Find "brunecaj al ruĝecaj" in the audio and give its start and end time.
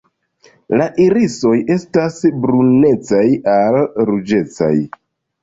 2.47-4.73